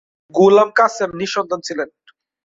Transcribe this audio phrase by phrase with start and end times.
[0.33, 1.89] গোলাম কাসেম নিঃসন্তান ছিলেন।